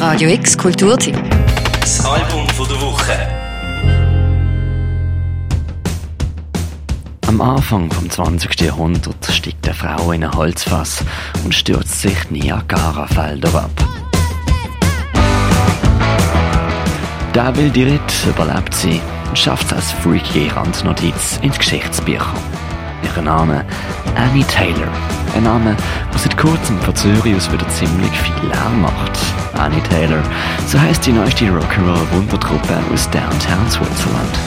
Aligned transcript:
Radio 0.00 0.30
X 0.30 0.56
Kulturteam. 0.56 1.14
Das 1.78 2.02
Album 2.06 2.46
der 2.58 2.80
Woche. 2.80 3.12
Am 7.26 7.38
Anfang 7.42 7.92
vom 7.92 8.08
20. 8.08 8.58
Jahrhundert 8.62 9.26
steigt 9.30 9.66
eine 9.66 9.74
Frau 9.74 10.12
in 10.12 10.24
ein 10.24 10.32
Holzfass 10.32 11.04
und 11.44 11.54
stürzt 11.54 12.00
sich 12.00 12.30
Niagara-Felder 12.30 13.54
ab. 13.54 13.70
Der 17.34 17.54
wilde 17.54 17.84
Ritt 17.84 18.26
überlebt 18.26 18.72
sie 18.72 19.02
und 19.28 19.38
schafft 19.38 19.66
es 19.66 19.72
als 19.74 19.92
freaky 19.92 20.48
Randnotiz 20.48 21.38
ins 21.42 21.58
Geschichtsbücher. 21.58 22.34
Ihr 23.04 23.22
Name 23.22 23.66
Annie 24.16 24.44
Taylor. 24.44 24.88
Ein 25.34 25.44
Name, 25.44 25.76
der 26.12 26.18
seit 26.18 26.36
kurzem 26.36 26.78
von 26.80 26.94
Zürich 26.94 27.52
wieder 27.52 27.68
ziemlich 27.68 28.10
viel 28.10 28.48
Lärm 28.48 28.82
macht. 28.82 29.18
Annie 29.58 29.82
Taylor, 29.84 30.22
so 30.66 30.80
heißt 30.80 31.06
die 31.06 31.12
neueste 31.12 31.44
Rock'n'Roll-Wundertruppe 31.44 32.78
aus 32.92 33.08
Downtown 33.10 33.70
Switzerland. 33.70 34.38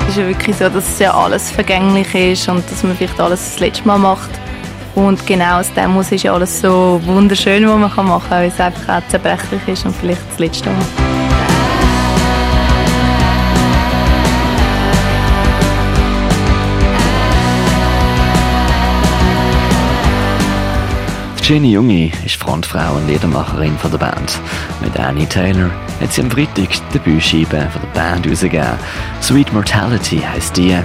Es 0.00 0.08
ist 0.08 0.16
ja 0.18 0.26
wirklich 0.28 0.56
so, 0.56 0.68
dass 0.68 0.98
ja 0.98 1.14
alles 1.14 1.50
vergänglich 1.50 2.14
ist 2.14 2.48
und 2.48 2.62
dass 2.70 2.82
man 2.84 2.96
vielleicht 2.96 3.18
alles 3.20 3.50
das 3.50 3.60
letzte 3.60 3.86
Mal 3.86 3.98
macht. 3.98 4.30
Und 4.94 5.26
genau 5.26 5.58
aus 5.58 5.72
dem 5.74 5.90
muss 5.90 6.12
ist 6.12 6.22
ja 6.22 6.32
alles 6.32 6.60
so 6.60 7.00
wunderschön, 7.04 7.64
was 7.64 7.96
man 7.96 8.06
machen 8.06 8.28
kann, 8.28 8.38
weil 8.38 8.48
es 8.48 8.60
einfach 8.60 8.98
auch 9.02 9.08
zerbrechlich 9.08 9.66
ist 9.66 9.84
und 9.84 9.94
vielleicht 9.94 10.22
das 10.30 10.38
letzte 10.38 10.70
Mal. 10.70 11.14
Jenny 21.46 21.72
Jungi 21.72 22.10
ist 22.24 22.36
Frontfrau 22.36 22.94
und 22.94 23.06
Liedermacherin 23.06 23.76
von 23.76 23.90
der 23.90 23.98
Band. 23.98 24.40
Mit 24.80 24.98
Annie 24.98 25.28
Taylor 25.28 25.70
hat 26.00 26.10
sie 26.10 26.22
am 26.22 26.30
Freitag 26.30 26.70
die 26.70 26.98
Debütscheibe 26.98 27.68
von 27.70 27.82
der 27.82 28.00
Band 28.00 28.26
rausgegeben. 28.26 28.78
Sweet 29.20 29.52
Mortality 29.52 30.20
heisst 30.20 30.56
die. 30.56 30.78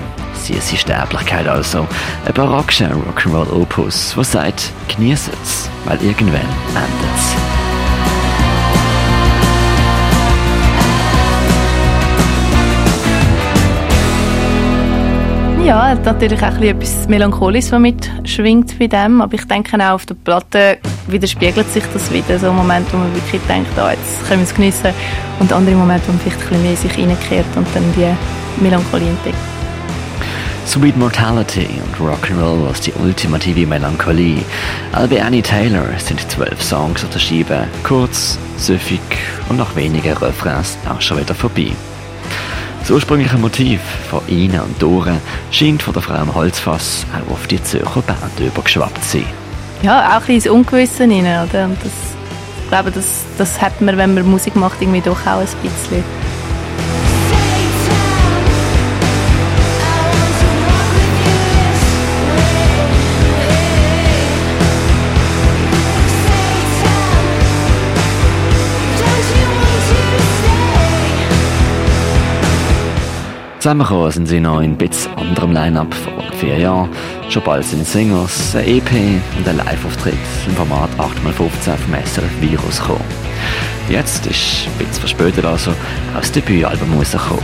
Die 0.48 0.78
Sterblichkeit 0.78 1.48
also. 1.48 1.88
Ein 2.26 2.34
barocker 2.34 2.90
Rock'n'Roll-Opus, 2.90 4.14
der 4.16 4.24
sagt, 4.24 4.72
genießt 4.88 5.30
es, 5.44 5.70
weil 5.86 6.02
irgendwann 6.02 6.42
endet 6.76 7.16
es. 7.16 7.60
Ja, 15.70 15.94
natürlich 15.94 16.42
auch 16.42 16.60
etwas 16.60 17.08
Melancholisches, 17.08 17.72
was 17.72 17.80
mitschwingt 17.80 18.80
bei 18.80 18.88
dem. 18.88 19.22
Aber 19.22 19.36
ich 19.36 19.46
denke 19.46 19.78
auch 19.78 19.94
auf 19.94 20.06
der 20.08 20.16
Platte 20.16 20.80
widerspiegelt 21.08 21.72
sich 21.72 21.84
das 21.94 22.12
wieder. 22.12 22.40
So 22.40 22.52
Momente, 22.52 22.92
wo 22.94 22.98
man 22.98 23.14
wirklich 23.14 23.42
denkt, 23.48 23.78
ah, 23.78 23.92
jetzt 23.92 24.28
können 24.28 24.42
wir 24.42 24.48
es 24.48 24.56
geniessen. 24.56 24.94
Und 25.40 25.54
andere 25.54 25.76
Momente, 25.76 26.08
wo 26.08 26.14
man 26.14 26.22
vielleicht 26.22 26.42
ein 26.42 26.50
bisschen 26.50 26.64
mehr 26.64 26.76
sich 26.76 26.98
reinkehrt 26.98 27.56
und 27.56 27.68
dann 27.76 27.84
die 27.96 28.64
Melancholie 28.64 29.10
entdeckt. 29.10 29.59
Sweet 30.70 30.98
Mortality 30.98 31.68
und 31.84 31.96
Rock'n'Roll 31.98 32.68
als 32.68 32.82
die 32.82 32.94
ultimative 32.94 33.66
Melancholie. 33.66 34.44
Annie 34.92 35.42
Taylor 35.42 35.98
sind 35.98 36.22
zwölf 36.30 36.62
Songs 36.62 37.04
auf 37.04 37.10
der 37.10 37.18
Scheibe, 37.18 37.68
kurz, 37.84 38.38
süffig 38.56 39.02
und 39.50 39.58
nach 39.58 39.76
wenigen 39.76 40.16
Refrains 40.16 40.78
auch 40.88 41.02
schon 41.02 41.22
wieder 41.22 41.34
vorbei. 41.34 41.72
Das 42.82 42.92
ursprüngliche 42.92 43.40
Motiv 43.40 43.80
von 44.12 44.22
Ina 44.30 44.62
und 44.62 44.80
Dore 44.80 45.18
scheint 45.50 45.82
von 45.82 45.96
der 45.96 46.04
Frau 46.04 46.22
im 46.22 46.36
Holzfass 46.36 47.04
auch 47.16 47.34
auf 47.34 47.48
die 47.48 47.64
Zürcher 47.64 48.04
Band 48.04 48.40
übergeschwappt 48.40 49.04
zu 49.06 49.18
sein. 49.18 49.26
Ja, 49.82 50.10
auch 50.16 50.22
ein 50.22 50.36
bisschen 50.36 50.52
Ungewisse 50.52 51.02
rein, 51.02 51.50
oder? 51.50 51.66
Und 51.66 51.84
das, 51.84 51.94
ich 52.62 52.70
glaube, 52.70 52.92
das, 52.92 53.26
das 53.40 53.60
hat 53.60 53.82
man, 53.82 53.98
wenn 53.98 54.14
man 54.14 54.30
Musik 54.30 54.56
macht, 54.56 54.80
irgendwie 54.84 55.02
doch 55.02 55.26
auch 55.26 55.40
ein 55.40 55.48
bisschen. 55.64 56.04
Zusammengekommen 73.60 74.10
sind 74.12 74.28
sie 74.28 74.40
noch 74.40 74.62
in 74.62 74.72
ein 74.72 74.78
bisschen 74.78 75.14
anderem 75.16 75.52
Line-Up 75.52 75.94
vor 75.94 76.24
vier 76.38 76.60
Jahren. 76.60 76.90
Schon 77.28 77.44
bald 77.44 77.66
sind 77.66 77.86
Singles, 77.86 78.56
ein 78.56 78.66
EP 78.66 78.90
und 79.38 79.46
ein 79.46 79.58
Live-Auftritt 79.58 80.14
im 80.48 80.56
Format 80.56 80.90
8x15 80.98 81.76
vom 81.76 81.94
SRF 81.94 82.42
Virus 82.42 82.80
gekommen. 82.80 83.04
Jetzt 83.90 84.26
ist 84.28 84.68
ein 84.68 84.78
bisschen 84.78 85.02
verspätet 85.02 85.44
also 85.44 85.72
auch 85.72 86.22
das 86.22 86.32
Debütalbum 86.32 86.98
rausgekommen. 86.98 87.44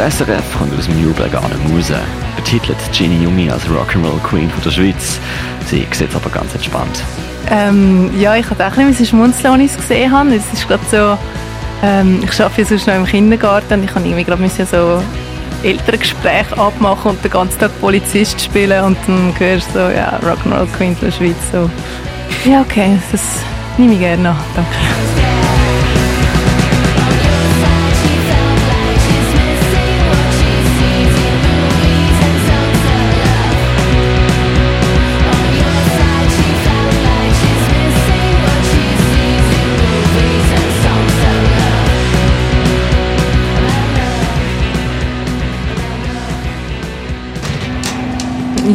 Das 0.00 0.16
SRF 0.16 0.56
kommt 0.58 0.78
aus 0.78 0.86
dem 0.86 0.98
Jubel 1.04 1.28
gar 1.28 1.46
nicht 1.46 1.60
raus. 1.70 1.92
Betitelt 2.34 2.78
Ginny 2.90 3.22
Jungi 3.22 3.50
als 3.50 3.66
Rock'n'Roll 3.66 4.18
Queen 4.22 4.48
von 4.48 4.62
der 4.62 4.70
Schweiz. 4.70 5.20
Sie 5.66 5.86
sieht 5.92 6.14
aber 6.14 6.30
ganz 6.30 6.54
entspannt. 6.54 7.04
Ähm, 7.50 8.10
ja, 8.18 8.34
ich 8.34 8.48
hatte 8.48 8.66
auch 8.66 8.74
ein 8.78 8.86
bisschen 8.86 9.04
schmunzeln, 9.04 9.52
als 9.52 9.62
ich 9.62 9.70
es 9.72 9.76
gesehen 9.76 10.10
habe. 10.10 10.34
Es 10.36 10.50
ist 10.54 10.66
gerade 10.66 10.82
so, 10.90 11.18
ähm, 11.82 12.20
ich 12.24 12.40
arbeite 12.40 12.64
sonst 12.64 12.86
noch 12.86 12.94
im 12.94 13.04
Kindergarten 13.04 13.74
und 13.74 13.84
ich 13.84 13.94
habe 13.94 14.06
irgendwie 14.08 14.24
gerade 14.24 14.48
so 14.48 15.02
Elterngespräche 15.62 16.56
abmachen 16.56 17.10
und 17.10 17.22
den 17.22 17.30
ganzen 17.30 17.58
Tag 17.58 17.78
Polizist 17.78 18.40
spielen 18.40 18.82
und 18.82 18.96
dann 19.06 19.34
hörst 19.38 19.68
du 19.74 19.80
so, 19.80 19.80
ja, 19.80 20.18
Rock'n'Roll 20.22 20.66
Queen 20.78 20.96
von 20.96 21.08
der 21.10 21.12
Schweiz. 21.14 21.36
So. 21.52 21.68
Ja, 22.50 22.62
okay, 22.62 22.98
das 23.12 23.20
nehme 23.76 23.92
ich 23.92 23.98
gerne 23.98 24.30
an. 24.30 24.36
Danke. 24.56 25.19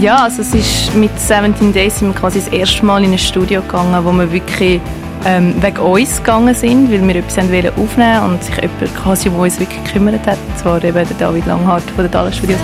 Ja, 0.02 0.24
also 0.24 0.42
es 0.42 0.54
ist 0.54 0.94
mit 0.96 1.18
17 1.18 1.72
Days 1.72 2.00
sind 2.00 2.10
wir 2.10 2.16
quasi 2.20 2.40
das 2.40 2.50
erste 2.50 2.86
Mal 2.86 3.04
in 3.04 3.12
ein 3.12 3.18
Studio 3.18 3.62
gegangen, 3.62 4.04
wo 4.04 4.12
wir 4.12 4.32
wirklich 4.32 4.82
ähm, 5.26 5.56
wegen 5.62 5.78
uns 5.78 6.18
gegangen 6.18 6.54
sind, 6.54 6.92
weil 6.92 7.08
wir 7.08 7.16
etwas 7.16 7.38
aufnehmen 7.38 7.74
wollten 7.76 8.34
und 8.34 8.44
sich 8.44 8.56
jemand 8.56 8.96
quasi, 8.96 9.30
der 9.30 9.40
uns 9.40 9.60
wirklich 9.60 9.84
gekümmert 9.84 10.28
hat, 10.28 10.38
und 10.48 10.60
zwar 10.60 10.84
eben 10.84 10.94
der 10.94 11.18
David 11.18 11.46
Langhardt 11.46 11.90
von 11.92 12.04
den 12.04 12.12
Dallas 12.12 12.36
Studios. 12.36 12.60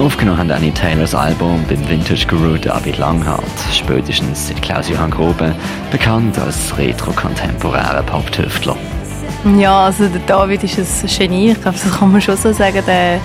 Aufgenommen 0.00 0.38
haben 0.38 0.50
Annie 0.50 0.72
Taylors 0.72 1.14
Album 1.14 1.62
beim 1.68 1.86
Vintage 1.86 2.26
Guru 2.26 2.56
David 2.56 2.96
Langhardt, 2.96 3.44
spätestens 3.70 4.48
seit 4.48 4.62
Klaus-Johann 4.62 5.10
Grobe, 5.10 5.54
bekannt 5.90 6.38
als 6.38 6.76
retro-kontemporärer 6.78 8.02
Pop-Tüftler. 8.04 8.76
Ja, 9.58 9.84
also 9.84 10.08
der 10.08 10.22
David 10.26 10.64
ist 10.64 10.78
ein 10.78 11.06
Genie, 11.06 11.50
ich 11.50 11.60
glaube, 11.60 11.76
das 11.84 11.98
kann 11.98 12.12
man 12.12 12.22
schon 12.22 12.38
so 12.38 12.50
sagen. 12.50 12.82
Der 12.86 13.20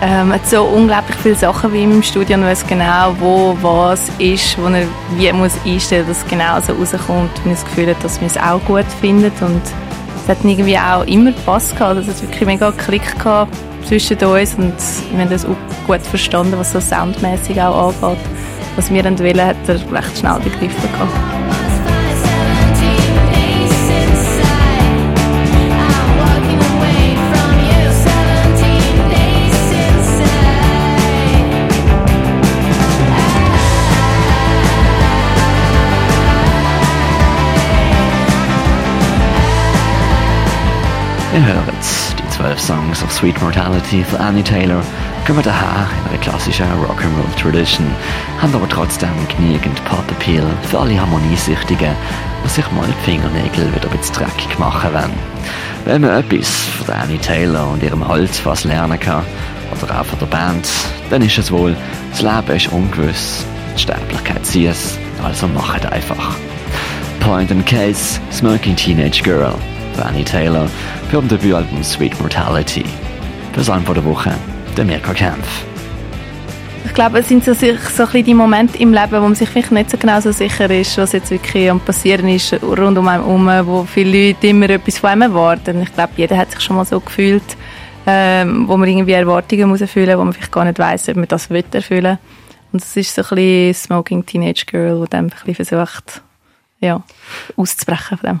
ähm, 0.00 0.32
hat 0.32 0.46
so 0.46 0.62
unglaublich 0.62 1.16
viele 1.16 1.34
Sachen 1.34 1.72
wie 1.72 1.82
im 1.82 2.00
Studio 2.04 2.36
und 2.36 2.44
weiß 2.44 2.64
genau, 2.68 3.16
wo 3.18 3.58
was 3.60 4.00
ist, 4.20 4.56
wo 4.58 4.68
er 4.68 4.86
wie 5.16 5.32
muss 5.32 5.54
einstellen 5.64 6.06
muss, 6.06 6.18
dass 6.18 6.24
es 6.24 6.30
genau 6.30 6.60
so 6.60 6.72
rauskommt. 6.74 7.30
Und 7.44 7.50
das 7.50 7.64
Gefühl 7.64 7.88
habe, 7.88 8.00
dass 8.04 8.20
man 8.20 8.30
es 8.30 8.36
auch 8.36 8.64
gut 8.64 8.86
findet 9.00 9.42
und 9.42 9.62
es 10.22 10.28
hat 10.28 10.38
irgendwie 10.44 10.78
auch 10.78 11.04
immer 11.08 11.32
Spass 11.32 11.70
gehabt, 11.70 11.96
also 11.96 12.12
es 12.12 12.18
hat 12.18 12.22
wirklich 12.22 12.46
mega 12.46 12.70
Klick 12.70 13.18
gehabt 13.18 13.56
zwischen 13.86 14.16
uns 14.18 14.54
und 14.54 14.74
wir 15.12 15.20
haben 15.20 15.30
das 15.30 15.44
gut 15.86 16.02
verstanden, 16.02 16.58
was 16.58 16.72
so 16.72 16.80
soundmäßig 16.80 17.60
auch 17.62 17.94
angeht. 18.02 18.18
Was 18.74 18.92
wir 18.92 19.04
wollen, 19.04 19.40
hat 19.40 19.56
er 19.68 19.92
recht 19.92 20.18
schnell 20.18 20.40
begriffen 20.40 20.92
gehabt. 20.92 21.12
Ihr 41.34 41.44
hört 41.44 41.66
die 42.18 42.28
zwölf 42.30 42.58
Songs 42.58 43.02
of 43.02 43.12
Sweet 43.12 43.40
Mortality 43.42 44.02
von 44.04 44.20
Annie 44.20 44.42
Taylor 44.42 44.82
kommen 45.26 45.42
daher 45.42 45.88
in 46.04 46.10
einer 46.10 46.20
klassischen 46.20 46.66
Rock'n'Roll 46.66 47.40
Tradition, 47.40 47.86
haben 48.40 48.54
aber 48.54 48.68
trotzdem 48.68 49.10
genügend 49.36 49.84
Pop-Appeal 49.84 50.46
für 50.62 50.78
alle 50.78 51.00
Harmoniesüchtigen, 51.00 51.96
die 52.44 52.48
sich 52.48 52.70
mal 52.70 52.86
die 52.86 53.04
Fingernägel 53.04 53.74
wieder 53.74 53.90
ein 53.90 53.98
bisschen 53.98 54.14
dreckig 54.14 54.56
machen 54.60 54.92
wollen. 54.92 55.10
Wenn 55.84 56.02
man 56.02 56.10
etwas 56.10 56.48
von 56.48 56.94
Annie 56.94 57.18
Taylor 57.18 57.68
und 57.68 57.82
ihrem 57.82 58.06
Holzfass 58.06 58.62
lernen 58.62 59.00
kann, 59.00 59.24
oder 59.72 60.00
auch 60.00 60.04
von 60.04 60.18
der 60.20 60.26
Band, 60.26 60.68
dann 61.10 61.22
ist 61.22 61.38
es 61.38 61.50
wohl, 61.50 61.74
das 62.12 62.22
Leben 62.22 62.56
ist 62.56 62.72
ungewiss, 62.72 63.44
die 63.74 63.82
Sterblichkeit 63.82 64.46
süß, 64.46 64.96
also 65.24 65.48
macht 65.48 65.84
einfach. 65.86 66.36
Point 67.18 67.50
and 67.50 67.66
Case, 67.66 68.20
Smoking 68.30 68.76
Teenage 68.76 69.24
Girl, 69.24 69.54
Annie 70.04 70.24
Taylor, 70.24 70.68
für 71.10 71.20
das 71.20 71.28
Debütalbum 71.30 71.82
Sweet 71.82 72.16
Mortality. 72.20 72.84
Das 73.54 73.68
Album 73.68 73.94
der 73.94 74.04
Woche, 74.04 74.32
der 74.76 74.84
Mirko 74.84 75.12
Kempf. 75.12 75.64
Ich 76.84 76.92
glaube, 76.94 77.18
es 77.18 77.28
sind 77.28 77.44
so, 77.44 77.52
so 77.54 77.66
ein 77.66 77.76
bisschen 77.76 78.24
die 78.24 78.34
Momente 78.34 78.78
im 78.78 78.92
Leben, 78.92 79.12
wo 79.12 79.20
man 79.20 79.34
sich 79.34 79.48
vielleicht 79.48 79.72
nicht 79.72 79.90
so 79.90 79.96
genau 79.96 80.20
so 80.20 80.32
sicher 80.32 80.70
ist, 80.70 80.96
was 80.98 81.12
jetzt 81.12 81.30
wirklich 81.30 81.70
am 81.70 81.80
passieren 81.80 82.28
ist 82.28 82.52
rund 82.62 82.96
um 82.96 83.08
einen 83.08 83.22
herum, 83.22 83.66
wo 83.66 83.84
viele 83.84 84.28
Leute 84.28 84.46
immer 84.46 84.70
etwas 84.70 84.98
von 84.98 85.10
einem 85.10 85.22
erwarten. 85.22 85.82
Ich 85.82 85.92
glaube, 85.92 86.12
jeder 86.16 86.36
hat 86.36 86.50
sich 86.50 86.60
schon 86.60 86.76
mal 86.76 86.84
so 86.84 87.00
gefühlt, 87.00 87.56
ähm, 88.06 88.68
wo 88.68 88.76
man 88.76 88.88
irgendwie 88.88 89.12
Erwartungen 89.12 89.68
muss 89.68 89.80
erfüllen, 89.80 90.18
wo 90.18 90.24
man 90.24 90.32
vielleicht 90.32 90.52
gar 90.52 90.64
nicht 90.64 90.78
weiß, 90.78 91.08
ob 91.10 91.16
man 91.16 91.28
das 91.28 91.50
will 91.50 91.64
erfüllen. 91.72 92.18
Und 92.72 92.82
es 92.82 92.96
ist 92.96 93.14
so 93.14 93.22
ein 93.22 93.28
bisschen 93.28 93.74
Smoking 93.74 94.24
Teenage 94.26 94.64
Girl, 94.66 95.00
wo 95.00 95.06
dann 95.06 95.26
ein 95.26 95.30
bisschen 95.44 95.66
versucht, 95.66 96.22
ja, 96.80 97.02
auszubrechen 97.56 98.18
von 98.18 98.28
dem. 98.28 98.40